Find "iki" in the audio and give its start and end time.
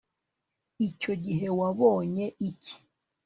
2.49-2.75